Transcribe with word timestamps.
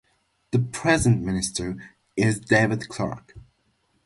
The 0.49 0.57
present 0.57 1.21
Minister 1.21 1.77
is 2.17 2.39
David 2.39 2.89
Clark. 2.89 3.35